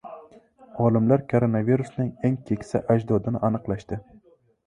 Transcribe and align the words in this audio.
Olimlar 0.85 1.23
koronavirusning 1.33 2.09
eng 2.29 2.39
keksa 2.49 2.83
ajdodini 2.95 3.43
aniqlashdi 3.51 4.01